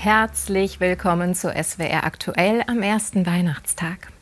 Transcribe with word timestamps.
Herzlich 0.00 0.78
willkommen 0.78 1.34
zu 1.34 1.48
SWR 1.48 2.04
Aktuell 2.04 2.62
am 2.68 2.82
ersten 2.82 3.26
Weihnachtstag. 3.26 4.12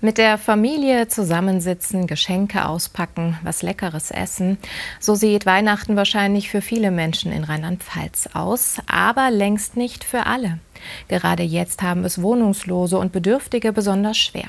Mit 0.00 0.16
der 0.16 0.38
Familie 0.38 1.08
zusammensitzen, 1.08 2.06
Geschenke 2.06 2.64
auspacken, 2.68 3.36
was 3.42 3.62
Leckeres 3.62 4.12
essen. 4.12 4.58
So 5.00 5.16
sieht 5.16 5.44
Weihnachten 5.44 5.96
wahrscheinlich 5.96 6.48
für 6.48 6.60
viele 6.60 6.92
Menschen 6.92 7.32
in 7.32 7.42
Rheinland-Pfalz 7.42 8.28
aus, 8.32 8.76
aber 8.86 9.32
längst 9.32 9.76
nicht 9.76 10.04
für 10.04 10.24
alle. 10.26 10.60
Gerade 11.08 11.42
jetzt 11.42 11.82
haben 11.82 12.04
es 12.04 12.22
Wohnungslose 12.22 12.96
und 12.96 13.10
Bedürftige 13.10 13.72
besonders 13.72 14.18
schwer. 14.18 14.46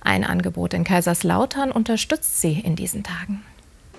Ein 0.00 0.24
Angebot 0.24 0.74
in 0.74 0.82
Kaiserslautern 0.82 1.70
unterstützt 1.70 2.40
sie 2.40 2.58
in 2.58 2.74
diesen 2.74 3.04
Tagen. 3.04 3.44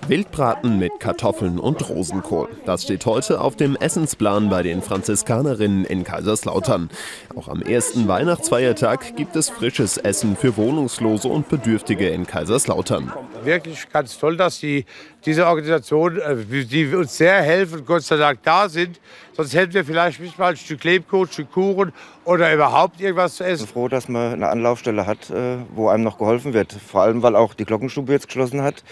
Wildbraten 0.08 0.80
mit 0.80 1.00
Kartoffeln 1.00 1.60
und 1.60 1.88
Rosenkohl. 1.88 2.50
Das 2.66 2.84
steht 2.84 3.06
heute 3.06 3.40
auf 3.40 3.56
dem 3.56 3.76
Essensplan 3.76 4.50
bei 4.50 4.64
den 4.64 4.82
Franziskanerinnen 4.82 5.86
in 5.86 6.04
Kaiserslautern. 6.04 6.90
Auch 7.36 7.48
am 7.48 7.62
ersten 7.62 8.08
Weihnachtsfeiertag 8.08 9.16
gibt 9.16 9.36
es 9.36 9.50
frisches 9.50 9.98
Essen 9.98 10.36
für 10.36 10.58
Wohnungslose 10.58 11.28
und 11.28 11.50
Bedürftige 11.50 12.10
in 12.10 12.26
Kaiserslautern. 12.26 13.14
Wirklich 13.44 13.90
ganz 13.90 14.18
toll, 14.18 14.38
dass 14.38 14.60
die, 14.60 14.86
diese 15.26 15.46
Organisation, 15.46 16.18
äh, 16.18 16.36
die 16.66 16.94
uns 16.94 17.18
sehr 17.18 17.42
helfen, 17.42 17.86
Gott 17.86 18.04
sei 18.04 18.18
Dank 18.18 18.40
da 18.44 18.68
sind. 18.70 19.00
Sonst 19.34 19.54
hätten 19.54 19.74
wir 19.74 19.86
vielleicht 19.86 20.20
nicht 20.20 20.38
mal 20.38 20.52
ein 20.52 20.58
Stück 20.58 20.84
Lebkuchen, 20.84 21.28
ein 21.28 21.32
Stück 21.32 21.52
Kuchen 21.52 21.94
oder 22.26 22.54
überhaupt 22.54 23.00
irgendwas 23.00 23.36
zu 23.36 23.44
essen. 23.44 23.66
Ich 23.66 23.74
bin 23.74 23.82
froh, 23.82 23.88
dass 23.88 24.10
man 24.10 24.34
eine 24.34 24.50
Anlaufstelle 24.50 25.06
hat, 25.06 25.30
äh, 25.30 25.58
wo 25.74 25.90
einem 25.90 26.04
noch 26.04 26.18
geholfen 26.18 26.54
wird. 26.54 26.74
Vor 26.74 27.04
allem, 27.04 27.22
weil 27.22 27.36
auch 27.36 27.54
die 27.54 27.66
Glockenstube 27.66 28.12
jetzt 28.12 28.28
geschlossen 28.28 28.62
hat. 28.62 28.84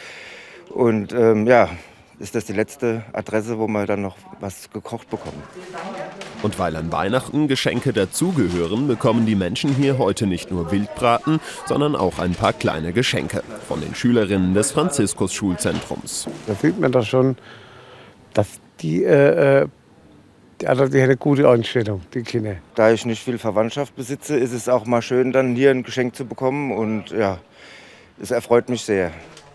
Und 0.69 1.13
ähm, 1.13 1.47
ja, 1.47 1.69
ist 2.19 2.35
das 2.35 2.45
die 2.45 2.53
letzte 2.53 3.03
Adresse, 3.13 3.57
wo 3.59 3.67
wir 3.67 3.85
dann 3.85 4.01
noch 4.01 4.17
was 4.39 4.69
gekocht 4.71 5.09
bekommen. 5.09 5.41
Und 6.43 6.59
weil 6.59 6.75
an 6.75 6.91
Weihnachten 6.91 7.47
Geschenke 7.47 7.93
dazugehören, 7.93 8.87
bekommen 8.87 9.25
die 9.25 9.35
Menschen 9.35 9.73
hier 9.73 9.97
heute 9.97 10.27
nicht 10.27 10.51
nur 10.51 10.71
Wildbraten, 10.71 11.39
sondern 11.65 11.95
auch 11.95 12.19
ein 12.19 12.33
paar 12.33 12.53
kleine 12.53 12.93
Geschenke 12.93 13.43
von 13.67 13.81
den 13.81 13.95
Schülerinnen 13.95 14.53
des 14.53 14.71
Franziskus-Schulzentrums. 14.71 16.27
Da 16.47 16.55
fühlt 16.55 16.79
man 16.79 16.91
doch 16.91 17.05
schon, 17.05 17.37
dass 18.33 18.47
die, 18.81 19.03
äh, 19.03 19.61
äh 19.61 19.67
die, 20.61 20.67
also 20.67 20.87
die 20.87 21.01
eine 21.01 21.15
gute 21.15 21.49
Einstellung, 21.49 22.01
die 22.13 22.23
Kinder. 22.23 22.55
Da 22.75 22.91
ich 22.91 23.05
nicht 23.05 23.23
viel 23.23 23.37
Verwandtschaft 23.37 23.95
besitze, 23.95 24.35
ist 24.35 24.51
es 24.51 24.67
auch 24.67 24.85
mal 24.85 25.01
schön, 25.01 25.31
dann 25.31 25.55
hier 25.55 25.71
ein 25.71 25.83
Geschenk 25.83 26.15
zu 26.15 26.25
bekommen. 26.25 26.73
Und 26.73 27.11
ja, 27.11 27.39
es 28.21 28.31
erfreut 28.31 28.67
mich 28.67 28.81
sehr. 28.81 29.11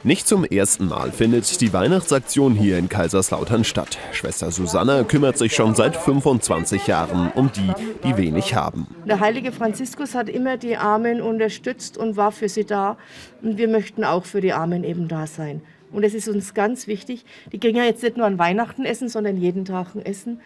Nicht 0.06 0.28
zum 0.28 0.44
ersten 0.44 0.86
Mal 0.88 1.12
findet 1.12 1.62
die 1.62 1.72
Weihnachtsaktion 1.72 2.55
hier 2.55 2.77
in 2.77 2.91
Kaiserslautern 2.91 3.64
statt. 3.64 3.97
Schwester 4.12 4.50
Susanna 4.50 5.02
kümmert 5.02 5.38
sich 5.38 5.55
schon 5.55 5.74
seit 5.74 5.96
25 5.96 6.86
Jahren 6.86 7.33
um 7.34 7.50
die, 7.50 7.72
die 8.02 8.19
wenig 8.19 8.55
haben. 8.55 8.86
Der 9.06 9.20
heilige 9.20 9.50
Franziskus 9.50 10.14
hat 10.14 10.28
immer 10.28 10.58
die 10.58 10.77
Armen 10.77 11.22
unterstützt 11.22 11.96
und 11.96 12.19
war 12.19 12.33
für 12.33 12.50
sie 12.50 12.66
da. 12.66 12.98
Und 13.41 13.56
wir 13.56 13.66
möchten 13.66 14.05
auch 14.05 14.27
für 14.27 14.42
die 14.42 14.52
Armen 14.52 14.84
eben 14.84 15.08
da 15.08 15.27
sein. 15.27 15.62
Und 15.91 16.05
es 16.05 16.12
ist 16.12 16.28
uns 16.28 16.52
ganz 16.52 16.86
wichtig. 16.86 17.24
Die 17.50 17.58
kriegen 17.58 17.78
ja 17.78 17.84
jetzt 17.84 18.02
nicht 18.02 18.18
nur 18.18 18.27
an 18.27 18.39
Weihnachten 18.39 18.84
essen, 18.84 19.08
sondern 19.08 19.39
jeden 19.39 19.64
Tag 19.64 19.94
ein 19.94 20.05
Essen, 20.05 20.42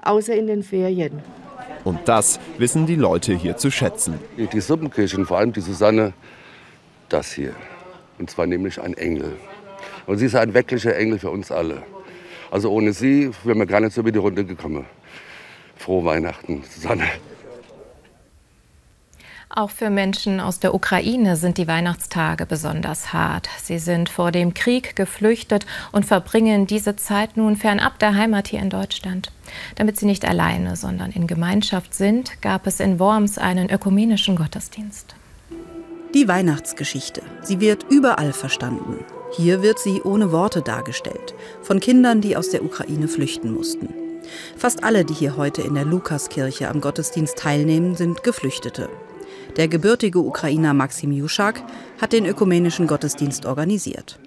außer 0.00 0.36
in 0.36 0.46
den 0.46 0.62
Ferien. 0.62 1.18
Und 1.82 1.98
das 2.04 2.38
wissen 2.58 2.86
die 2.86 2.94
Leute 2.94 3.34
hier 3.34 3.56
zu 3.56 3.72
schätzen. 3.72 4.20
Die 4.36 4.60
Suppenkirche 4.60 5.16
und 5.16 5.26
vor 5.26 5.38
allem 5.38 5.52
die 5.52 5.62
Susanne, 5.62 6.12
das 7.08 7.32
hier. 7.32 7.54
Und 8.20 8.30
zwar 8.30 8.46
nämlich 8.46 8.80
ein 8.80 8.92
Engel. 8.94 9.36
Und 10.06 10.18
sie 10.18 10.26
ist 10.26 10.36
ein 10.36 10.52
wirklicher 10.52 10.94
Engel 10.94 11.18
für 11.18 11.30
uns 11.30 11.50
alle. 11.50 11.82
Also 12.50 12.70
ohne 12.70 12.92
sie 12.92 13.30
wären 13.44 13.58
wir 13.58 13.66
gar 13.66 13.80
nicht 13.80 13.94
so 13.94 14.02
über 14.02 14.12
die 14.12 14.18
Runde 14.18 14.44
gekommen. 14.44 14.84
Frohe 15.76 16.04
Weihnachten, 16.04 16.62
Susanne. 16.70 17.04
Auch 19.48 19.70
für 19.70 19.88
Menschen 19.88 20.38
aus 20.38 20.60
der 20.60 20.74
Ukraine 20.74 21.34
sind 21.34 21.56
die 21.56 21.66
Weihnachtstage 21.66 22.44
besonders 22.44 23.14
hart. 23.14 23.48
Sie 23.62 23.78
sind 23.78 24.10
vor 24.10 24.32
dem 24.32 24.52
Krieg 24.52 24.94
geflüchtet 24.94 25.64
und 25.90 26.04
verbringen 26.04 26.66
diese 26.66 26.96
Zeit 26.96 27.38
nun 27.38 27.56
fernab 27.56 27.98
der 27.98 28.14
Heimat 28.14 28.48
hier 28.48 28.60
in 28.60 28.70
Deutschland. 28.70 29.32
Damit 29.76 29.96
sie 29.96 30.06
nicht 30.06 30.26
alleine, 30.26 30.76
sondern 30.76 31.10
in 31.10 31.26
Gemeinschaft 31.26 31.94
sind, 31.94 32.42
gab 32.42 32.66
es 32.66 32.80
in 32.80 32.98
Worms 33.00 33.38
einen 33.38 33.70
ökumenischen 33.70 34.36
Gottesdienst. 34.36 35.16
Die 36.12 36.26
Weihnachtsgeschichte. 36.26 37.22
Sie 37.40 37.60
wird 37.60 37.86
überall 37.88 38.32
verstanden. 38.32 39.04
Hier 39.36 39.62
wird 39.62 39.78
sie 39.78 40.02
ohne 40.02 40.32
Worte 40.32 40.60
dargestellt, 40.60 41.34
von 41.62 41.78
Kindern, 41.78 42.20
die 42.20 42.36
aus 42.36 42.50
der 42.50 42.64
Ukraine 42.64 43.06
flüchten 43.06 43.54
mussten. 43.54 43.94
Fast 44.56 44.82
alle, 44.82 45.04
die 45.04 45.14
hier 45.14 45.36
heute 45.36 45.62
in 45.62 45.74
der 45.74 45.84
Lukaskirche 45.84 46.68
am 46.68 46.80
Gottesdienst 46.80 47.38
teilnehmen, 47.38 47.94
sind 47.94 48.24
Geflüchtete. 48.24 48.88
Der 49.56 49.68
gebürtige 49.68 50.18
Ukrainer 50.18 50.74
Maxim 50.74 51.12
Juschak 51.12 51.62
hat 52.00 52.12
den 52.12 52.26
ökumenischen 52.26 52.88
Gottesdienst 52.88 53.46
organisiert. 53.46 54.18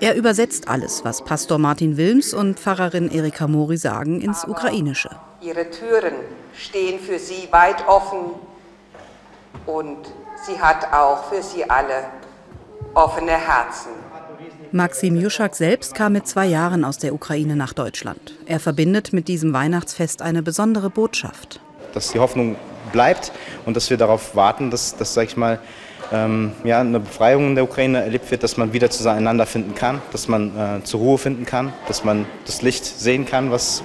Er 0.00 0.16
übersetzt 0.16 0.66
alles, 0.66 1.04
was 1.04 1.22
Pastor 1.24 1.58
Martin 1.58 1.96
Wilms 1.96 2.34
und 2.34 2.58
Pfarrerin 2.58 3.08
Erika 3.08 3.46
Mori 3.46 3.76
sagen, 3.76 4.20
ins 4.20 4.44
Ukrainische. 4.44 5.10
Ihre 5.40 5.70
Türen 5.70 6.14
stehen 6.54 6.98
für 6.98 7.20
Sie 7.20 7.46
weit 7.52 7.86
offen 7.86 8.32
und 9.66 10.12
sie 10.46 10.60
hat 10.60 10.92
auch 10.92 11.24
für 11.24 11.42
sie 11.42 11.68
alle 11.68 12.04
offene 12.94 13.32
Herzen. 13.32 13.90
Maxim 14.72 15.16
Juschak 15.16 15.56
selbst 15.56 15.94
kam 15.94 16.12
mit 16.12 16.28
zwei 16.28 16.46
Jahren 16.46 16.84
aus 16.84 16.98
der 16.98 17.12
Ukraine 17.12 17.56
nach 17.56 17.72
Deutschland. 17.72 18.36
Er 18.46 18.60
verbindet 18.60 19.12
mit 19.12 19.26
diesem 19.26 19.52
Weihnachtsfest 19.52 20.22
eine 20.22 20.42
besondere 20.42 20.90
Botschaft. 20.90 21.60
Dass 21.92 22.12
die 22.12 22.20
Hoffnung 22.20 22.56
bleibt 22.92 23.32
und 23.66 23.76
dass 23.76 23.90
wir 23.90 23.96
darauf 23.96 24.36
warten, 24.36 24.70
dass, 24.70 24.96
dass 24.96 25.14
sag 25.14 25.24
ich 25.24 25.36
mal, 25.36 25.58
ähm, 26.12 26.52
ja, 26.64 26.80
eine 26.80 27.00
Befreiung 27.00 27.48
in 27.48 27.54
der 27.56 27.64
Ukraine 27.64 28.02
erlebt 28.02 28.30
wird, 28.30 28.42
dass 28.42 28.56
man 28.56 28.72
wieder 28.72 28.90
zueinander 28.90 29.46
finden 29.46 29.74
kann, 29.74 30.00
dass 30.12 30.28
man 30.28 30.56
äh, 30.56 30.84
zur 30.84 31.00
Ruhe 31.00 31.18
finden 31.18 31.46
kann, 31.46 31.72
dass 31.88 32.04
man 32.04 32.26
das 32.46 32.62
Licht 32.62 32.84
sehen 32.84 33.26
kann, 33.26 33.50
was, 33.50 33.82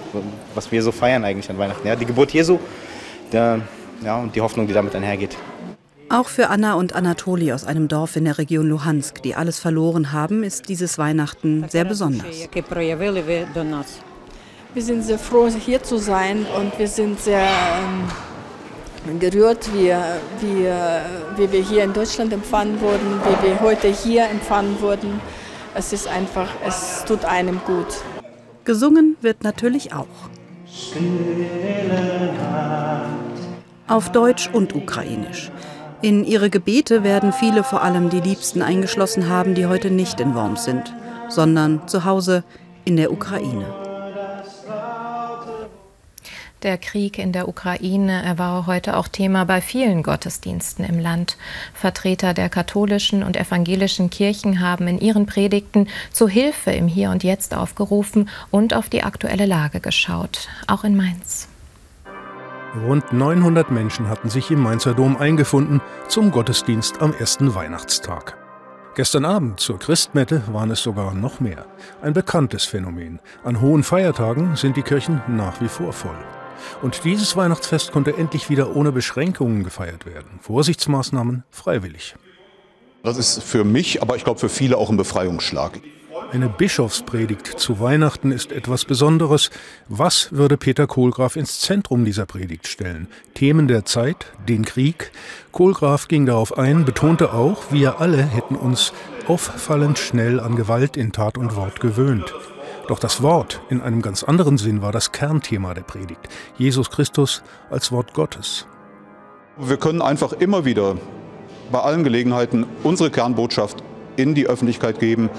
was 0.54 0.72
wir 0.72 0.82
so 0.82 0.92
feiern 0.92 1.24
eigentlich 1.24 1.50
an 1.50 1.58
Weihnachten. 1.58 1.88
Ja, 1.88 1.96
die 1.96 2.06
Geburt 2.06 2.32
Jesu 2.32 2.60
der, 3.32 3.62
ja, 4.04 4.18
und 4.18 4.36
die 4.36 4.42
Hoffnung, 4.42 4.68
die 4.68 4.74
damit 4.74 4.96
einhergeht. 4.96 5.36
Auch 6.10 6.28
für 6.30 6.50
Anna 6.50 6.76
und 6.76 6.94
Anatoli 6.94 7.52
aus 7.52 7.66
einem 7.66 7.88
Dorf 7.88 8.16
in 8.16 8.26
der 8.26 8.38
Region 8.38 8.70
Luhansk, 8.70 9.24
die 9.24 9.34
alles 9.34 9.58
verloren 9.60 10.12
haben, 10.12 10.44
ist 10.44 10.70
dieses 10.70 11.00
Weihnachten 11.00 11.66
sehr 11.68 11.84
besonders. 11.84 12.48
Wir 14.74 14.84
sind 14.84 15.04
sehr 15.04 15.18
froh, 15.18 15.48
hier 15.48 15.82
zu 15.82 15.98
sein 15.98 16.46
und 16.58 16.78
wir 16.78 16.88
sind 16.88 17.20
sehr 17.20 17.48
ähm, 19.08 19.20
gerührt, 19.20 19.68
wie, 19.74 19.94
wie, 20.42 20.68
wie 21.38 21.52
wir 21.52 21.62
hier 21.62 21.84
in 21.86 21.94
Deutschland 21.94 22.34
empfangen 22.34 22.80
wurden, 22.82 23.20
wie 23.24 23.48
wir 23.48 23.60
heute 23.62 23.88
hier 23.88 24.28
empfangen 24.30 24.80
wurden. 24.82 25.20
Es 25.74 25.92
ist 25.92 26.08
einfach, 26.08 26.50
es 26.68 27.04
tut 27.06 27.26
einem 27.26 27.60
gut. 27.66 27.88
Gesungen 28.64 29.18
wird 29.22 29.44
natürlich 29.44 29.94
auch. 29.94 30.08
Auf 33.88 34.12
Deutsch 34.12 34.50
und 34.52 34.76
Ukrainisch. 34.76 35.52
In 36.06 36.24
ihre 36.24 36.52
Gebete 36.52 37.04
werden 37.04 37.34
viele 37.34 37.64
vor 37.64 37.82
allem 37.82 38.12
die 38.12 38.20
Liebsten 38.20 38.62
eingeschlossen 38.62 39.28
haben, 39.28 39.56
die 39.56 39.66
heute 39.66 39.90
nicht 39.90 40.20
in 40.20 40.36
Worms 40.36 40.64
sind, 40.64 40.94
sondern 41.30 41.88
zu 41.88 42.06
Hause 42.06 42.44
in 42.84 42.96
der 42.96 43.12
Ukraine. 43.12 43.66
Der 46.62 46.78
Krieg 46.78 47.18
in 47.18 47.32
der 47.32 47.48
Ukraine 47.48 48.22
er 48.24 48.38
war 48.38 48.68
heute 48.68 48.98
auch 48.98 49.08
Thema 49.08 49.46
bei 49.46 49.62
vielen 49.62 50.04
Gottesdiensten 50.04 50.86
im 50.86 51.00
Land. 51.00 51.38
Vertreter 51.74 52.36
der 52.36 52.50
katholischen 52.50 53.24
und 53.24 53.36
evangelischen 53.36 54.12
Kirchen 54.12 54.60
haben 54.60 54.88
in 54.88 55.00
ihren 55.00 55.26
Predigten 55.26 55.88
zu 56.12 56.28
Hilfe 56.28 56.70
im 56.70 56.88
Hier 56.88 57.09
und 57.09 57.24
Jetzt 57.24 57.56
aufgerufen 57.56 58.29
und 58.52 58.76
auf 58.76 58.90
die 58.90 59.02
aktuelle 59.02 59.47
Lage 59.47 59.79
geschaut, 59.79 60.50
auch 60.68 60.84
in 60.84 60.96
Mainz. 60.96 61.47
Rund 62.84 63.14
900 63.14 63.72
Menschen 63.72 64.10
hatten 64.10 64.30
sich 64.30 64.52
im 64.52 64.60
Mainzer 64.60 64.94
Dom 64.94 65.16
eingefunden 65.16 65.82
zum 66.10 66.32
Gottesdienst 66.32 67.02
am 67.02 67.14
ersten 67.14 67.56
Weihnachtstag. 67.56 68.38
Gestern 68.96 69.24
Abend 69.24 69.62
zur 69.62 69.80
Christmette 69.80 70.44
waren 70.52 70.72
es 70.72 70.84
sogar 70.84 71.14
noch 71.14 71.40
mehr. 71.40 71.66
Ein 72.02 72.14
bekanntes 72.14 72.66
Phänomen. 72.66 73.20
An 73.44 73.62
hohen 73.62 73.84
Feiertagen 73.84 74.58
sind 74.58 74.76
die 74.76 74.82
Kirchen 74.82 75.22
nach 75.28 75.62
wie 75.62 75.70
vor 75.70 75.94
voll. 75.94 76.18
Und 76.82 77.04
dieses 77.06 77.36
Weihnachtsfest 77.38 77.92
konnte 77.94 78.18
endlich 78.18 78.50
wieder 78.50 78.76
ohne 78.76 78.92
Beschränkungen 78.92 79.64
gefeiert 79.64 80.06
werden. 80.06 80.40
Vorsichtsmaßnahmen 80.42 81.44
freiwillig. 81.52 82.16
Das 83.04 83.18
ist 83.18 83.42
für 83.42 83.64
mich, 83.64 84.02
aber 84.02 84.18
ich 84.18 84.24
glaube 84.24 84.40
für 84.40 84.50
viele 84.50 84.78
auch 84.78 84.90
ein 84.90 84.98
Befreiungsschlag. 84.98 85.80
Eine 86.35 86.49
Bischofspredigt 86.49 87.47
zu 87.47 87.79
Weihnachten 87.79 88.34
ist 88.34 88.52
etwas 88.52 88.84
Besonderes. 88.84 89.52
Was 89.87 90.34
würde 90.34 90.58
Peter 90.58 90.85
Kohlgraf 90.85 91.37
ins 91.37 91.61
Zentrum 91.61 92.03
dieser 92.03 92.26
Predigt 92.26 92.67
stellen? 92.67 93.08
Themen 93.35 93.70
der 93.70 93.85
Zeit, 93.85 94.34
den 94.46 94.66
Krieg? 94.66 95.11
Kohlgraf 95.53 96.09
ging 96.09 96.26
darauf 96.26 96.58
ein, 96.58 96.84
betonte 96.84 97.32
auch, 97.32 97.72
wir 97.72 98.02
alle 98.02 98.22
hätten 98.22 98.58
uns 98.58 98.91
auffallend 99.29 99.97
schnell 99.97 100.41
an 100.41 100.58
Gewalt 100.58 100.97
in 100.97 101.14
Tat 101.14 101.37
und 101.37 101.55
Wort 101.55 101.79
gewöhnt. 101.79 102.34
Doch 102.90 102.99
das 102.99 103.22
Wort 103.22 103.61
in 103.70 103.79
einem 103.79 104.02
ganz 104.02 104.22
anderen 104.22 104.58
Sinn 104.58 104.81
war 104.81 104.91
das 104.91 105.14
Kernthema 105.14 105.73
der 105.73 105.84
Predigt. 105.84 106.28
Jesus 106.58 106.90
Christus 106.90 107.43
als 107.70 107.93
Wort 107.93 108.14
Gottes. 108.14 108.67
Wir 109.58 109.78
können 109.78 110.02
einfach 110.02 110.34
immer 110.34 110.66
wieder 110.66 110.97
bei 111.72 111.79
allen 111.79 112.03
Gelegenheiten 112.03 112.66
unsere 112.84 113.09
Kernbotschaft 113.09 113.81
in 114.17 114.35
die 114.35 114.47
Öffentlichkeit 114.47 114.99
geben. 114.99 115.29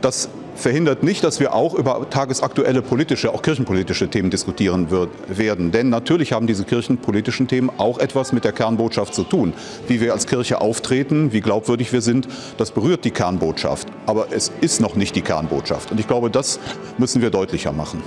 Das 0.00 0.30
verhindert 0.56 1.02
nicht, 1.02 1.22
dass 1.24 1.40
wir 1.40 1.54
auch 1.54 1.74
über 1.74 2.08
tagesaktuelle 2.10 2.82
politische, 2.82 3.32
auch 3.32 3.42
kirchenpolitische 3.42 4.08
Themen 4.08 4.30
diskutieren 4.30 4.90
wird, 4.90 5.10
werden. 5.28 5.70
Denn 5.70 5.88
natürlich 5.88 6.32
haben 6.32 6.46
diese 6.46 6.64
kirchenpolitischen 6.64 7.48
Themen 7.48 7.70
auch 7.78 7.98
etwas 7.98 8.32
mit 8.32 8.44
der 8.44 8.52
Kernbotschaft 8.52 9.14
zu 9.14 9.24
tun. 9.24 9.52
Wie 9.88 10.00
wir 10.00 10.12
als 10.12 10.26
Kirche 10.26 10.60
auftreten, 10.60 11.32
wie 11.32 11.40
glaubwürdig 11.40 11.92
wir 11.92 12.00
sind, 12.00 12.28
das 12.58 12.70
berührt 12.70 13.04
die 13.04 13.10
Kernbotschaft. 13.10 13.88
Aber 14.06 14.28
es 14.32 14.52
ist 14.60 14.80
noch 14.80 14.96
nicht 14.96 15.14
die 15.16 15.22
Kernbotschaft. 15.22 15.92
Und 15.92 16.00
ich 16.00 16.08
glaube, 16.08 16.30
das 16.30 16.58
müssen 16.98 17.22
wir 17.22 17.30
deutlicher 17.30 17.72
machen. 17.72 18.02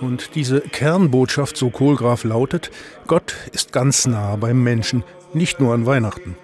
Und 0.00 0.34
diese 0.34 0.60
Kernbotschaft, 0.60 1.56
so 1.56 1.70
Kohlgraf 1.70 2.24
lautet, 2.24 2.72
Gott 3.06 3.34
ist 3.52 3.72
ganz 3.72 4.06
nah 4.06 4.34
beim 4.34 4.62
Menschen, 4.62 5.04
nicht 5.32 5.60
nur 5.60 5.74
an 5.74 5.86
Weihnachten. 5.86 6.36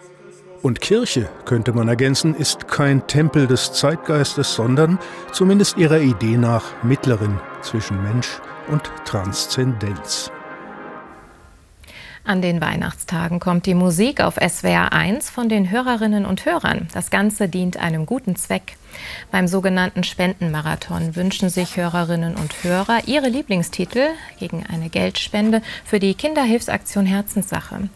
Und 0.61 0.81
Kirche, 0.81 1.29
könnte 1.45 1.73
man 1.73 1.89
ergänzen, 1.89 2.35
ist 2.35 2.67
kein 2.67 3.07
Tempel 3.07 3.47
des 3.47 3.73
Zeitgeistes, 3.73 4.55
sondern, 4.55 4.99
zumindest 5.33 5.77
ihrer 5.77 6.01
Idee 6.01 6.37
nach, 6.37 6.65
Mittlerin 6.83 7.39
zwischen 7.63 8.03
Mensch 8.03 8.41
und 8.69 8.83
Transzendenz. 9.05 10.33
An 12.29 12.43
den 12.43 12.61
Weihnachtstagen 12.61 13.41
kommt 13.41 13.65
die 13.65 13.73
Musik 13.73 14.21
auf 14.21 14.35
SWR 14.35 14.93
1 14.93 15.31
von 15.31 15.49
den 15.49 15.71
Hörerinnen 15.71 16.27
und 16.27 16.45
Hörern. 16.45 16.87
Das 16.93 17.09
Ganze 17.09 17.49
dient 17.49 17.79
einem 17.79 18.05
guten 18.05 18.37
Zweck. 18.37 18.77
Beim 19.31 19.49
sogenannten 19.49 20.05
Spendenmarathon 20.05 21.17
wünschen 21.17 21.49
sich 21.49 21.79
Hörerinnen 21.79 22.37
und 22.37 22.63
Hörer 22.63 23.01
ihre 23.07 23.29
Lieblingstitel 23.31 24.09
gegen 24.39 24.67
eine 24.67 24.91
Geldspende 24.91 25.63
für 25.87 26.01
die 26.01 26.13
Kinderhilfsaktion 26.13 27.07
Herzenssache. 27.07 27.89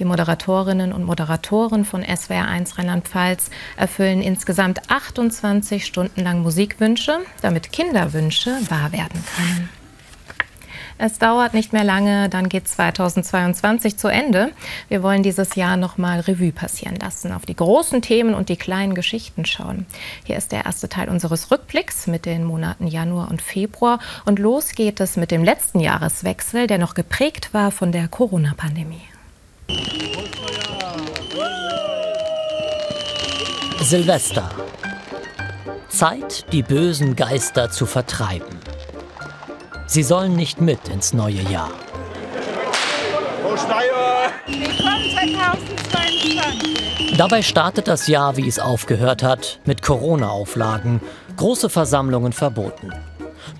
Die 0.00 0.04
Moderatorinnen 0.04 0.92
und 0.92 1.04
Moderatoren 1.04 1.84
von 1.84 2.02
SWR 2.02 2.48
1 2.48 2.78
Rheinland-Pfalz 2.78 3.50
erfüllen 3.76 4.20
insgesamt 4.20 4.90
28 4.90 5.86
Stunden 5.86 6.24
lang 6.24 6.42
Musikwünsche, 6.42 7.20
damit 7.40 7.70
Kinderwünsche 7.70 8.50
wahr 8.68 8.90
werden 8.90 9.22
können. 9.36 9.68
Es 10.98 11.18
dauert 11.18 11.52
nicht 11.52 11.74
mehr 11.74 11.84
lange, 11.84 12.30
dann 12.30 12.48
geht 12.48 12.66
2022 12.66 13.98
zu 13.98 14.08
Ende. 14.08 14.52
Wir 14.88 15.02
wollen 15.02 15.22
dieses 15.22 15.54
Jahr 15.54 15.76
noch 15.76 15.98
mal 15.98 16.20
Revue 16.20 16.52
passieren 16.52 16.96
lassen, 16.96 17.32
auf 17.32 17.44
die 17.44 17.54
großen 17.54 18.00
Themen 18.00 18.34
und 18.34 18.48
die 18.48 18.56
kleinen 18.56 18.94
Geschichten 18.94 19.44
schauen. 19.44 19.84
Hier 20.24 20.36
ist 20.36 20.52
der 20.52 20.64
erste 20.64 20.88
Teil 20.88 21.10
unseres 21.10 21.50
Rückblicks 21.50 22.06
mit 22.06 22.24
den 22.24 22.44
Monaten 22.44 22.86
Januar 22.86 23.30
und 23.30 23.42
Februar 23.42 23.98
und 24.24 24.38
los 24.38 24.70
geht 24.70 25.00
es 25.00 25.16
mit 25.16 25.30
dem 25.30 25.44
letzten 25.44 25.80
Jahreswechsel, 25.80 26.66
der 26.66 26.78
noch 26.78 26.94
geprägt 26.94 27.52
war 27.52 27.70
von 27.70 27.92
der 27.92 28.08
Corona-Pandemie. 28.08 29.02
Silvester. 33.82 34.50
Zeit, 35.88 36.50
die 36.52 36.62
bösen 36.62 37.16
Geister 37.16 37.70
zu 37.70 37.84
vertreiben. 37.86 38.65
Sie 39.88 40.02
sollen 40.02 40.34
nicht 40.34 40.60
mit 40.60 40.88
ins 40.88 41.12
neue 41.12 41.42
Jahr. 41.42 41.70
Willkommen 44.46 45.10
2022. 45.14 47.16
Dabei 47.16 47.42
startet 47.42 47.86
das 47.86 48.08
Jahr, 48.08 48.36
wie 48.36 48.48
es 48.48 48.58
aufgehört 48.58 49.22
hat, 49.22 49.60
mit 49.64 49.82
Corona-Auflagen, 49.82 51.00
große 51.36 51.70
Versammlungen 51.70 52.32
verboten. 52.32 52.92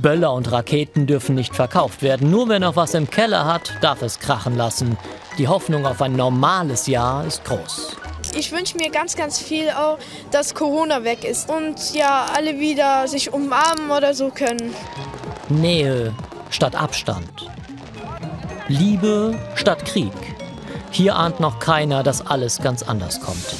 Böller 0.00 0.32
und 0.32 0.50
Raketen 0.50 1.06
dürfen 1.06 1.37
nicht 1.37 1.55
verkauft 1.55 2.02
werden. 2.02 2.29
Nur 2.29 2.49
wer 2.49 2.58
noch 2.58 2.75
was 2.75 2.94
im 2.94 3.08
Keller 3.08 3.44
hat, 3.44 3.72
darf 3.81 4.02
es 4.02 4.19
krachen 4.19 4.56
lassen. 4.56 4.99
Die 5.38 5.46
Hoffnung 5.46 5.87
auf 5.87 6.02
ein 6.02 6.17
normales 6.17 6.88
Jahr 6.88 7.25
ist 7.25 7.44
groß. 7.44 7.96
Ich 8.34 8.50
wünsche 8.50 8.76
mir 8.76 8.90
ganz, 8.90 9.17
ganz 9.17 9.38
viel 9.38 9.70
auch, 9.70 9.99
dass 10.32 10.55
Corona 10.55 11.05
weg 11.05 11.25
ist 11.25 11.49
und 11.49 11.94
ja, 11.94 12.26
alle 12.34 12.58
wieder 12.58 13.06
sich 13.06 13.32
umarmen 13.32 13.90
oder 13.90 14.12
so 14.12 14.31
können. 14.31 14.75
Nähe 15.48 16.12
statt 16.50 16.75
Abstand. 16.75 17.48
Liebe 18.69 19.38
statt 19.54 19.84
Krieg. 19.84 20.12
Hier 20.90 21.14
ahnt 21.14 21.38
noch 21.38 21.60
keiner, 21.60 22.02
dass 22.02 22.26
alles 22.26 22.60
ganz 22.60 22.82
anders 22.82 23.20
kommt. 23.20 23.54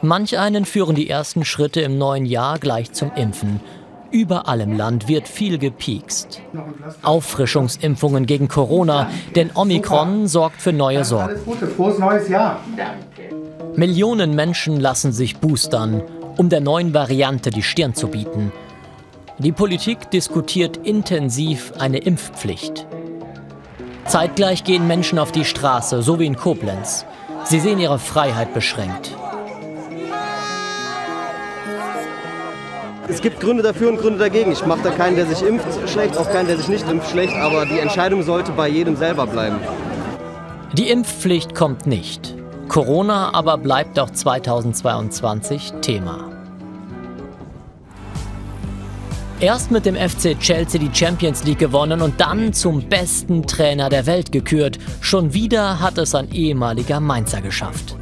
Manch 0.00 0.36
einen 0.36 0.64
führen 0.64 0.96
die 0.96 1.08
ersten 1.08 1.44
Schritte 1.44 1.80
im 1.80 1.96
neuen 1.96 2.26
Jahr 2.26 2.58
gleich 2.58 2.92
zum 2.92 3.12
Impfen. 3.14 3.60
Überall 4.10 4.60
im 4.60 4.76
Land 4.76 5.06
wird 5.06 5.28
viel 5.28 5.58
gepiekst. 5.58 6.40
Auffrischungsimpfungen 7.02 8.26
gegen 8.26 8.48
Corona, 8.48 9.10
denn 9.36 9.52
Omikron 9.54 10.26
sorgt 10.26 10.60
für 10.60 10.72
neue 10.72 11.04
Sorgen. 11.04 11.36
Frohes 11.76 11.98
neues 11.98 12.28
Jahr. 12.28 12.60
Millionen 13.76 14.34
Menschen 14.34 14.80
lassen 14.80 15.12
sich 15.12 15.36
boostern, 15.38 16.02
um 16.36 16.48
der 16.48 16.60
neuen 16.60 16.92
Variante 16.92 17.50
die 17.50 17.62
Stirn 17.62 17.94
zu 17.94 18.08
bieten. 18.08 18.50
Die 19.38 19.52
Politik 19.52 20.10
diskutiert 20.10 20.76
intensiv 20.76 21.72
eine 21.78 21.98
Impfpflicht. 21.98 22.86
Zeitgleich 24.06 24.62
gehen 24.62 24.86
Menschen 24.86 25.18
auf 25.18 25.32
die 25.32 25.44
Straße, 25.44 26.02
so 26.02 26.18
wie 26.18 26.26
in 26.26 26.36
Koblenz. 26.36 27.06
Sie 27.44 27.58
sehen 27.58 27.78
ihre 27.78 27.98
Freiheit 27.98 28.52
beschränkt. 28.52 29.16
Es 33.08 33.20
gibt 33.20 33.40
Gründe 33.40 33.62
dafür 33.62 33.88
und 33.90 33.98
Gründe 33.98 34.18
dagegen. 34.18 34.52
Ich 34.52 34.64
mache 34.64 34.82
da 34.84 34.90
keinen, 34.90 35.16
der 35.16 35.26
sich 35.26 35.42
impft, 35.42 35.66
schlecht, 35.88 36.16
auch 36.16 36.30
keinen, 36.30 36.46
der 36.46 36.58
sich 36.58 36.68
nicht 36.68 36.88
impft, 36.88 37.10
schlecht. 37.10 37.34
Aber 37.34 37.66
die 37.66 37.78
Entscheidung 37.78 38.22
sollte 38.22 38.52
bei 38.52 38.68
jedem 38.68 38.96
selber 38.96 39.26
bleiben. 39.26 39.56
Die 40.74 40.88
Impfpflicht 40.88 41.54
kommt 41.54 41.86
nicht. 41.86 42.34
Corona 42.68 43.34
aber 43.34 43.58
bleibt 43.58 43.98
auch 43.98 44.10
2022 44.10 45.72
Thema. 45.80 46.41
Erst 49.42 49.72
mit 49.72 49.86
dem 49.86 49.96
FC 49.96 50.38
Chelsea 50.38 50.80
die 50.80 50.94
Champions 50.94 51.42
League 51.42 51.58
gewonnen 51.58 52.00
und 52.00 52.20
dann 52.20 52.52
zum 52.52 52.88
besten 52.88 53.44
Trainer 53.44 53.88
der 53.88 54.06
Welt 54.06 54.30
gekürt. 54.30 54.78
Schon 55.00 55.34
wieder 55.34 55.80
hat 55.80 55.98
es 55.98 56.14
ein 56.14 56.30
ehemaliger 56.30 57.00
Mainzer 57.00 57.40
geschafft. 57.40 57.96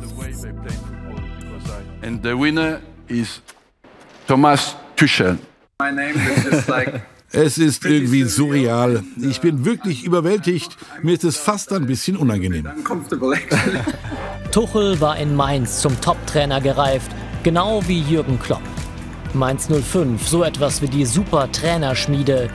And 2.03 2.23
the 2.23 2.39
winner 2.39 2.81
is 3.09 3.41
Thomas 4.29 4.77
Tuchel. 4.97 5.39
Es 7.33 7.59
ist 7.59 7.85
irgendwie 7.85 8.25
surreal. 8.25 9.05
Ich 9.23 9.41
bin 9.41 9.65
wirklich 9.65 10.03
überwältigt. 10.03 10.77
Mir 11.03 11.15
ist 11.15 11.23
es 11.23 11.37
fast 11.37 11.73
ein 11.73 11.87
bisschen 11.87 12.17
unangenehm. 12.17 12.69
Tuchel 14.51 15.01
war 15.01 15.17
in 15.17 15.37
Mainz 15.37 15.81
zum 15.81 15.99
Top-Trainer 16.01 16.61
gereift, 16.61 17.13
genau 17.45 17.87
wie 17.87 18.01
Jürgen 18.01 18.41
Klopp. 18.41 18.63
Mainz 19.35 19.69
05, 19.69 20.27
so 20.27 20.43
etwas 20.43 20.83
wie 20.83 20.89
die 20.89 21.05
Super-Trainerschmiede. 21.05 22.51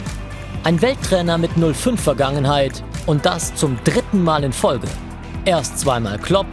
Ein 0.63 0.82
Welttrainer 0.82 1.38
mit 1.38 1.51
05-Vergangenheit 1.51 2.84
und 3.05 3.25
das 3.25 3.55
zum 3.55 3.77
dritten 3.84 4.24
Mal 4.24 4.44
in 4.44 4.51
Folge. 4.51 4.88
Erst 5.46 5.79
zweimal 5.79 6.17
Klopp 6.17 6.48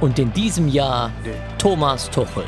und 0.00 0.18
in 0.18 0.32
diesem 0.32 0.68
Jahr 0.68 1.10
Thomas 1.58 2.08
Tuchel. 2.10 2.44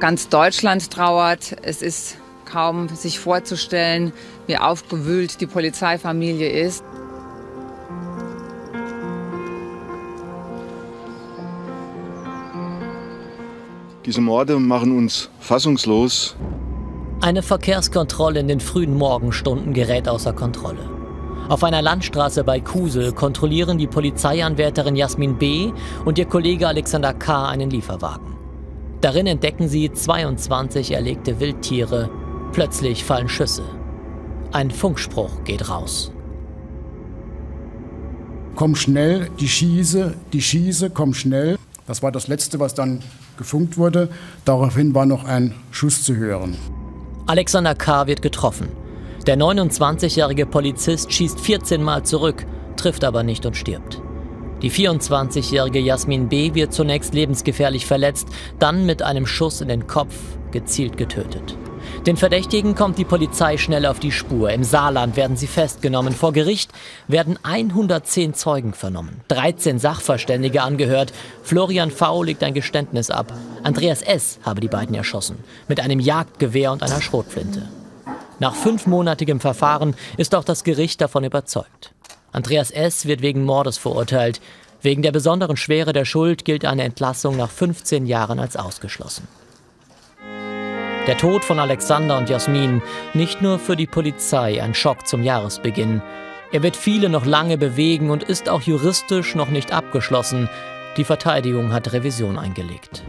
Ganz 0.00 0.28
Deutschland 0.28 0.90
trauert. 0.90 1.56
Es 1.62 1.82
ist 1.82 2.18
kaum 2.44 2.88
sich 2.88 3.20
vorzustellen, 3.20 4.12
wie 4.46 4.56
aufgewühlt 4.56 5.40
die 5.40 5.46
Polizeifamilie 5.46 6.48
ist. 6.48 6.82
Diese 14.08 14.22
Morde 14.22 14.58
machen 14.58 14.96
uns 14.96 15.28
fassungslos. 15.38 16.34
Eine 17.20 17.42
Verkehrskontrolle 17.42 18.40
in 18.40 18.48
den 18.48 18.58
frühen 18.58 18.94
Morgenstunden 18.94 19.74
gerät 19.74 20.08
außer 20.08 20.32
Kontrolle. 20.32 20.80
Auf 21.50 21.62
einer 21.62 21.82
Landstraße 21.82 22.42
bei 22.42 22.58
Kusel 22.58 23.12
kontrollieren 23.12 23.76
die 23.76 23.86
Polizeianwärterin 23.86 24.96
Jasmin 24.96 25.36
B. 25.36 25.72
und 26.06 26.16
ihr 26.16 26.24
Kollege 26.24 26.66
Alexander 26.68 27.12
K. 27.12 27.48
einen 27.48 27.68
Lieferwagen. 27.68 28.34
Darin 29.02 29.26
entdecken 29.26 29.68
sie 29.68 29.92
22 29.92 30.92
erlegte 30.92 31.38
Wildtiere. 31.38 32.08
Plötzlich 32.52 33.04
fallen 33.04 33.28
Schüsse. 33.28 33.64
Ein 34.52 34.70
Funkspruch 34.70 35.44
geht 35.44 35.68
raus. 35.68 36.12
Komm 38.54 38.74
schnell, 38.74 39.28
die 39.38 39.48
Schieße, 39.48 40.14
die 40.32 40.40
Schieße, 40.40 40.88
komm 40.88 41.12
schnell. 41.12 41.58
Das 41.86 42.02
war 42.02 42.10
das 42.10 42.26
Letzte, 42.26 42.58
was 42.58 42.72
dann 42.72 43.02
gefunkt 43.38 43.78
wurde. 43.78 44.10
Daraufhin 44.44 44.94
war 44.94 45.06
noch 45.06 45.24
ein 45.24 45.54
Schuss 45.70 46.02
zu 46.02 46.16
hören. 46.16 46.56
Alexander 47.26 47.74
K. 47.74 48.06
wird 48.06 48.22
getroffen. 48.22 48.68
Der 49.26 49.36
29-jährige 49.36 50.46
Polizist 50.46 51.12
schießt 51.12 51.40
14 51.40 51.82
Mal 51.82 52.02
zurück, 52.02 52.46
trifft 52.76 53.04
aber 53.04 53.22
nicht 53.22 53.46
und 53.46 53.56
stirbt. 53.56 54.02
Die 54.62 54.70
24-jährige 54.70 55.78
Jasmin 55.78 56.28
B. 56.28 56.54
wird 56.54 56.72
zunächst 56.72 57.14
lebensgefährlich 57.14 57.86
verletzt, 57.86 58.28
dann 58.58 58.86
mit 58.86 59.02
einem 59.02 59.26
Schuss 59.26 59.60
in 59.60 59.68
den 59.68 59.86
Kopf 59.86 60.14
gezielt 60.50 60.96
getötet. 60.96 61.56
Den 62.08 62.16
Verdächtigen 62.16 62.74
kommt 62.74 62.96
die 62.96 63.04
Polizei 63.04 63.58
schnell 63.58 63.84
auf 63.84 64.00
die 64.00 64.12
Spur. 64.12 64.50
Im 64.50 64.64
Saarland 64.64 65.14
werden 65.18 65.36
sie 65.36 65.46
festgenommen. 65.46 66.14
Vor 66.14 66.32
Gericht 66.32 66.72
werden 67.06 67.38
110 67.42 68.32
Zeugen 68.32 68.72
vernommen, 68.72 69.20
13 69.28 69.78
Sachverständige 69.78 70.62
angehört. 70.62 71.12
Florian 71.42 71.90
V. 71.90 72.22
legt 72.22 72.42
ein 72.42 72.54
Geständnis 72.54 73.10
ab. 73.10 73.34
Andreas 73.62 74.00
S. 74.00 74.38
habe 74.42 74.62
die 74.62 74.68
beiden 74.68 74.94
erschossen, 74.94 75.36
mit 75.68 75.80
einem 75.80 76.00
Jagdgewehr 76.00 76.72
und 76.72 76.82
einer 76.82 77.02
Schrotflinte. 77.02 77.68
Nach 78.38 78.54
fünfmonatigem 78.54 79.38
Verfahren 79.38 79.94
ist 80.16 80.34
auch 80.34 80.44
das 80.44 80.64
Gericht 80.64 81.02
davon 81.02 81.24
überzeugt. 81.24 81.92
Andreas 82.32 82.70
S. 82.70 83.04
wird 83.04 83.20
wegen 83.20 83.44
Mordes 83.44 83.76
verurteilt. 83.76 84.40
Wegen 84.80 85.02
der 85.02 85.12
besonderen 85.12 85.58
Schwere 85.58 85.92
der 85.92 86.06
Schuld 86.06 86.46
gilt 86.46 86.64
eine 86.64 86.84
Entlassung 86.84 87.36
nach 87.36 87.50
15 87.50 88.06
Jahren 88.06 88.38
als 88.38 88.56
ausgeschlossen. 88.56 89.28
Der 91.08 91.16
Tod 91.16 91.42
von 91.42 91.58
Alexander 91.58 92.18
und 92.18 92.28
Jasmin 92.28 92.82
nicht 93.14 93.40
nur 93.40 93.58
für 93.58 93.76
die 93.76 93.86
Polizei 93.86 94.62
ein 94.62 94.74
Schock 94.74 95.06
zum 95.06 95.22
Jahresbeginn. 95.22 96.02
Er 96.52 96.62
wird 96.62 96.76
viele 96.76 97.08
noch 97.08 97.24
lange 97.24 97.56
bewegen 97.56 98.10
und 98.10 98.22
ist 98.22 98.50
auch 98.50 98.60
juristisch 98.60 99.34
noch 99.34 99.48
nicht 99.48 99.72
abgeschlossen. 99.72 100.50
Die 100.98 101.04
Verteidigung 101.04 101.72
hat 101.72 101.94
Revision 101.94 102.38
eingelegt. 102.38 103.02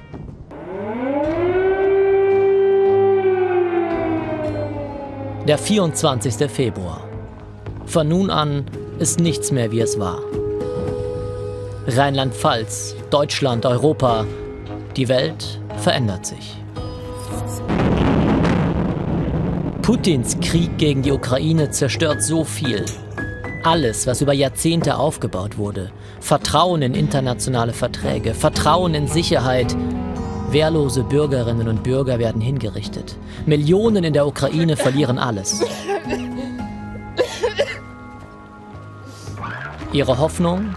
Der 5.45 5.57
24. 5.57 6.49
Februar. 6.49 7.03
Von 7.85 8.07
nun 8.07 8.29
an 8.29 8.63
ist 8.99 9.19
nichts 9.19 9.51
mehr, 9.51 9.71
wie 9.71 9.81
es 9.81 9.99
war. 9.99 10.21
Rheinland-Pfalz, 11.85 12.95
Deutschland, 13.09 13.65
Europa. 13.65 14.25
Die 14.95 15.09
Welt 15.09 15.59
verändert 15.79 16.25
sich. 16.25 16.55
Putins 19.89 20.39
Krieg 20.39 20.77
gegen 20.77 21.01
die 21.01 21.11
Ukraine 21.11 21.71
zerstört 21.71 22.21
so 22.21 22.43
viel. 22.43 22.85
Alles, 23.63 24.05
was 24.05 24.21
über 24.21 24.33
Jahrzehnte 24.33 24.99
aufgebaut 24.99 25.57
wurde. 25.57 25.89
Vertrauen 26.19 26.83
in 26.83 26.93
internationale 26.93 27.73
Verträge, 27.73 28.35
Vertrauen 28.35 28.93
in 28.93 29.07
Sicherheit. 29.07 29.75
Wehrlose 30.51 31.01
Bürgerinnen 31.01 31.67
und 31.67 31.81
Bürger 31.81 32.19
werden 32.19 32.39
hingerichtet. 32.39 33.17
Millionen 33.47 34.03
in 34.03 34.13
der 34.13 34.27
Ukraine 34.27 34.77
verlieren 34.77 35.17
alles. 35.17 35.59
Ihre 39.91 40.19
Hoffnung? 40.19 40.75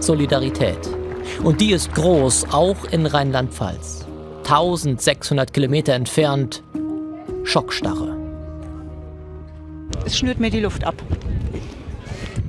Solidarität. 0.00 0.80
Und 1.44 1.60
die 1.60 1.70
ist 1.70 1.94
groß, 1.94 2.46
auch 2.50 2.86
in 2.90 3.06
Rheinland-Pfalz. 3.06 4.04
1600 4.38 5.52
Kilometer 5.52 5.92
entfernt 5.92 6.64
Schockstarre. 7.44 8.15
Es 10.06 10.16
schnürt 10.16 10.38
mir 10.38 10.50
die 10.50 10.60
Luft 10.60 10.84
ab. 10.84 11.02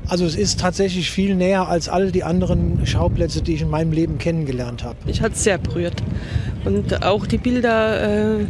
Also 0.08 0.26
es 0.26 0.36
ist 0.36 0.60
tatsächlich 0.62 1.12
viel 1.12 1.36
näher 1.36 1.68
als 1.68 1.90
all 1.90 2.12
die 2.12 2.24
anderen 2.24 2.86
Schauplätze, 2.86 3.42
die 3.42 3.56
ich 3.56 3.62
in 3.62 3.70
meinem 3.70 3.92
Leben 3.92 4.18
kennengelernt 4.20 4.84
habe. 4.84 4.96
Ich 5.08 5.22
hat 5.22 5.34
es 5.34 5.44
sehr 5.44 5.58
berührt. 5.58 5.96
Und 6.64 7.04
auch 7.04 7.26
die 7.26 7.38
Bilder 7.38 8.38
äh, 8.40 8.46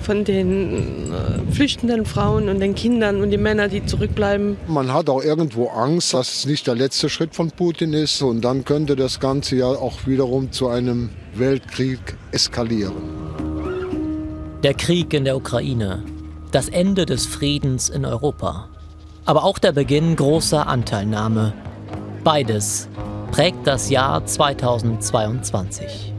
von 0.00 0.24
den 0.24 1.12
äh, 1.12 1.52
flüchtenden 1.52 2.04
Frauen 2.04 2.48
und 2.48 2.60
den 2.60 2.74
Kindern 2.74 3.20
und 3.20 3.30
die 3.30 3.38
Männer, 3.38 3.68
die 3.68 3.84
zurückbleiben. 3.84 4.56
Man 4.68 4.92
hat 4.92 5.08
auch 5.08 5.22
irgendwo 5.22 5.68
Angst, 5.68 6.14
dass 6.14 6.36
es 6.36 6.46
nicht 6.46 6.66
der 6.66 6.74
letzte 6.74 7.08
Schritt 7.08 7.34
von 7.34 7.50
Putin 7.50 7.94
ist. 7.94 8.22
Und 8.22 8.42
dann 8.44 8.64
könnte 8.64 8.94
das 8.94 9.18
Ganze 9.18 9.56
ja 9.56 9.66
auch 9.66 10.06
wiederum 10.06 10.52
zu 10.52 10.68
einem 10.68 11.10
Weltkrieg 11.34 12.00
eskalieren. 12.30 12.92
Der 14.62 14.74
Krieg 14.74 15.12
in 15.14 15.24
der 15.24 15.36
Ukraine, 15.36 16.04
das 16.52 16.68
Ende 16.68 17.06
des 17.06 17.26
Friedens 17.26 17.88
in 17.88 18.04
Europa, 18.04 18.68
aber 19.24 19.42
auch 19.44 19.58
der 19.58 19.72
Beginn 19.72 20.14
großer 20.16 20.66
Anteilnahme. 20.66 21.54
Beides 22.22 22.88
prägt 23.30 23.66
das 23.66 23.90
Jahr 23.90 24.24
2022. 24.24 26.12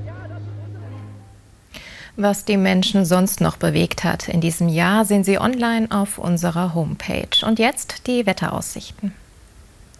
Was 2.15 2.45
die 2.45 2.57
Menschen 2.57 3.05
sonst 3.05 3.41
noch 3.41 3.57
bewegt 3.57 4.03
hat 4.03 4.27
in 4.27 4.41
diesem 4.41 4.69
Jahr, 4.69 5.05
sehen 5.05 5.23
Sie 5.23 5.39
online 5.39 5.87
auf 5.89 6.17
unserer 6.17 6.75
Homepage. 6.75 7.45
Und 7.45 7.57
jetzt 7.57 8.07
die 8.07 8.25
Wetteraussichten. 8.25 9.13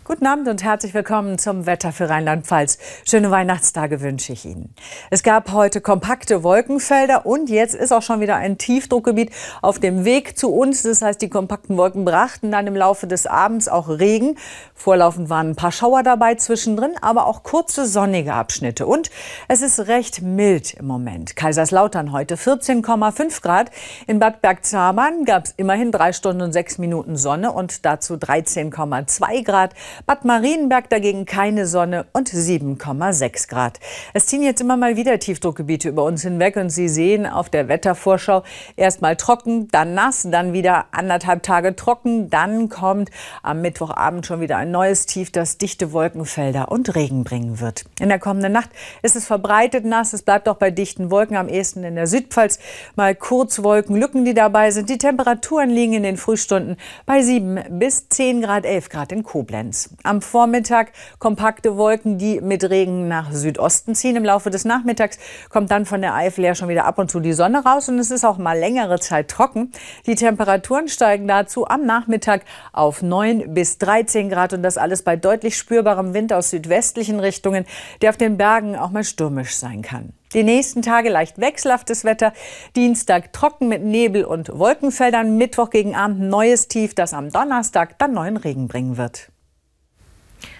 Guten 0.05 0.27
Abend 0.27 0.50
und 0.50 0.62
herzlich 0.62 0.93
willkommen 0.93 1.38
zum 1.38 1.65
Wetter 1.65 1.93
für 1.93 2.10
Rheinland-Pfalz. 2.10 2.77
Schöne 3.07 3.31
Weihnachtstage 3.31 4.01
wünsche 4.01 4.33
ich 4.33 4.43
Ihnen. 4.43 4.75
Es 5.10 5.24
gab 5.24 5.53
heute 5.53 5.79
kompakte 5.79 6.43
Wolkenfelder 6.43 7.25
und 7.25 7.50
jetzt 7.50 7.74
ist 7.74 7.93
auch 7.93 8.01
schon 8.01 8.19
wieder 8.19 8.36
ein 8.36 8.57
Tiefdruckgebiet 8.57 9.31
auf 9.62 9.79
dem 9.79 10.03
Weg 10.03 10.38
zu 10.38 10.53
uns. 10.53 10.83
Das 10.83 11.01
heißt, 11.01 11.22
die 11.22 11.29
kompakten 11.29 11.77
Wolken 11.77 12.03
brachten 12.03 12.51
dann 12.51 12.67
im 12.67 12.75
Laufe 12.75 13.07
des 13.07 13.27
Abends 13.27 13.69
auch 13.69 13.88
Regen. 13.88 14.38
Vorlaufend 14.74 15.29
waren 15.29 15.51
ein 15.51 15.55
paar 15.55 15.72
Schauer 15.72 16.03
dabei 16.03 16.36
zwischendrin, 16.36 16.91
aber 17.00 17.25
auch 17.25 17.43
kurze 17.43 17.86
sonnige 17.86 18.33
Abschnitte. 18.33 18.86
Und 18.86 19.10
es 19.48 19.62
ist 19.62 19.88
recht 19.88 20.22
mild 20.22 20.74
im 20.74 20.86
Moment. 20.86 21.38
Kaiserslautern 21.38 22.12
heute 22.12 22.36
14,5 22.36 23.41
Grad. 23.41 23.72
In 24.05 24.19
Bad 24.19 24.41
Bergzabern 24.41 25.24
gab 25.24 25.45
es 25.45 25.53
immerhin 25.55 25.93
drei 25.93 26.12
Stunden 26.12 26.41
und 26.41 26.51
sechs 26.51 26.77
Minuten 26.77 27.15
Sonne 27.15 27.53
und 27.53 27.86
dazu 27.86 28.15
13,2 28.15 29.45
Grad. 29.45 29.74
Bad 30.05 30.25
Marienberg 30.25 30.89
dagegen 30.89 31.25
keine 31.25 31.67
Sonne 31.67 32.05
und 32.13 32.29
7,6 32.29 33.47
Grad. 33.47 33.79
Es 34.13 34.25
ziehen 34.25 34.43
jetzt 34.43 34.62
immer 34.62 34.77
mal 34.77 34.95
wieder 34.95 35.19
Tiefdruckgebiete 35.19 35.89
über 35.89 36.03
uns 36.03 36.21
hinweg 36.23 36.55
und 36.55 36.69
Sie 36.69 36.89
sehen 36.89 37.25
auf 37.25 37.50
der 37.50 37.67
Wettervorschau 37.67 38.43
erst 38.75 39.01
mal 39.01 39.15
trocken, 39.15 39.67
dann 39.69 39.93
nass, 39.93 40.27
dann 40.29 40.53
wieder 40.53 40.85
anderthalb 40.91 41.43
Tage 41.43 41.75
trocken, 41.75 42.29
dann 42.29 42.69
kommt 42.69 43.09
am 43.41 43.62
Mittwochabend 43.62 44.25
schon 44.25 44.41
wieder 44.41 44.57
ein 44.57 44.71
neues 44.71 45.05
Tief, 45.05 45.31
das 45.31 45.57
dichte 45.57 45.91
Wolkenfelder 45.93 46.71
und 46.71 46.95
Regen 46.95 47.23
bringen 47.23 47.59
wird. 47.59 47.85
In 48.00 48.09
der 48.09 48.19
kommenden 48.19 48.51
Nacht 48.51 48.69
ist 49.01 49.15
es 49.15 49.25
verbreitet 49.25 49.85
nass, 49.85 50.13
es 50.13 50.23
bleibt 50.23 50.50
auch 50.50 50.57
bei 50.57 50.71
dichten 50.71 51.12
Wolken 51.12 51.38
am 51.38 51.50
ehesten 51.50 51.83
in 51.83 51.95
der 51.95 52.07
Südpfalz 52.07 52.59
mal 52.95 53.15
Kurzwolkenlücken, 53.15 54.25
die 54.25 54.33
dabei 54.33 54.71
sind. 54.71 54.89
Die 54.89 54.97
Temperaturen 54.97 55.69
liegen 55.69 55.93
in 55.93 56.03
den 56.03 56.17
Frühstunden 56.17 56.77
bei 57.05 57.21
7 57.21 57.59
bis 57.79 58.09
10 58.09 58.41
Grad, 58.41 58.65
11 58.65 58.89
Grad 58.89 59.12
in 59.12 59.23
Koblenz. 59.23 59.82
Am 60.03 60.21
Vormittag 60.21 60.91
kompakte 61.19 61.77
Wolken, 61.77 62.17
die 62.17 62.41
mit 62.41 62.69
Regen 62.69 63.07
nach 63.07 63.31
Südosten 63.31 63.95
ziehen. 63.95 64.15
Im 64.15 64.23
Laufe 64.23 64.49
des 64.49 64.65
Nachmittags 64.65 65.17
kommt 65.49 65.71
dann 65.71 65.85
von 65.85 66.01
der 66.01 66.13
Eifel 66.15 66.45
her 66.45 66.55
schon 66.55 66.69
wieder 66.69 66.85
ab 66.85 66.97
und 66.99 67.09
zu 67.09 67.19
die 67.19 67.33
Sonne 67.33 67.63
raus 67.63 67.89
und 67.89 67.99
es 67.99 68.11
ist 68.11 68.25
auch 68.25 68.37
mal 68.37 68.57
längere 68.57 68.99
Zeit 68.99 69.29
trocken. 69.29 69.71
Die 70.05 70.15
Temperaturen 70.15 70.87
steigen 70.87 71.27
dazu 71.27 71.67
am 71.67 71.85
Nachmittag 71.85 72.43
auf 72.71 73.01
9 73.01 73.53
bis 73.53 73.77
13 73.77 74.29
Grad 74.29 74.53
und 74.53 74.63
das 74.63 74.77
alles 74.77 75.03
bei 75.03 75.15
deutlich 75.15 75.57
spürbarem 75.57 76.13
Wind 76.13 76.33
aus 76.33 76.49
südwestlichen 76.49 77.19
Richtungen, 77.19 77.65
der 78.01 78.09
auf 78.09 78.17
den 78.17 78.37
Bergen 78.37 78.75
auch 78.75 78.91
mal 78.91 79.03
stürmisch 79.03 79.55
sein 79.55 79.81
kann. 79.81 80.13
Die 80.33 80.43
nächsten 80.43 80.81
Tage 80.81 81.09
leicht 81.09 81.39
wechselhaftes 81.39 82.05
Wetter. 82.05 82.33
Dienstag 82.75 83.33
trocken 83.33 83.67
mit 83.67 83.83
Nebel 83.83 84.25
und 84.25 84.49
Wolkenfeldern. 84.57 85.37
Mittwoch 85.37 85.69
gegen 85.69 85.95
Abend 85.95 86.21
neues 86.21 86.67
Tief, 86.67 86.95
das 86.95 87.13
am 87.13 87.29
Donnerstag 87.29 87.99
dann 87.99 88.13
neuen 88.13 88.37
Regen 88.37 88.67
bringen 88.67 88.97
wird. 88.97 89.29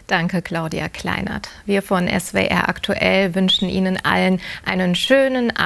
Danke, 0.08 0.42
Claudia 0.42 0.90
Kleinert. 0.90 1.50
Wir 1.66 1.82
von 1.82 2.08
SWR 2.08 2.68
aktuell 2.68 3.36
wünschen 3.36 3.70
Ihnen 3.70 3.98
allen 4.04 4.42
einen 4.66 4.96
schönen 4.96 5.56
Abend. 5.56 5.62